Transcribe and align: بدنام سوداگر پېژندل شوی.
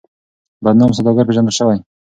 بدنام 0.65 0.91
سوداگر 0.97 1.25
پېژندل 1.27 1.53
شوی. 1.59 1.77